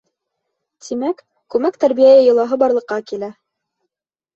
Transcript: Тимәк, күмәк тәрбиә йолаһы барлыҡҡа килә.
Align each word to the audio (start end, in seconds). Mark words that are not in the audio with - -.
Тимәк, 0.85 1.21
күмәк 1.57 1.79
тәрбиә 1.85 2.19
йолаһы 2.25 2.61
барлыҡҡа 2.67 3.03
килә. 3.15 3.35